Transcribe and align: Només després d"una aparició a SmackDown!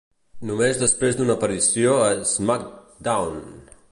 Només 0.49 0.79
després 0.83 1.19
d"una 1.19 1.35
aparició 1.41 1.93
a 2.07 2.09
SmackDown! 2.31 3.39